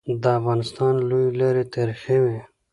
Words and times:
د 0.21 0.23
افغانستان 0.39 0.93
لويي 1.09 1.29
لاري 1.39 1.63
تاریخي 1.75 2.17
وي. 2.23 2.37